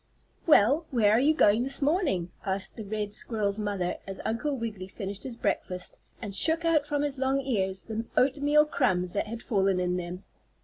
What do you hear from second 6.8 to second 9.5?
from his long ears the oatmeal crumbs that had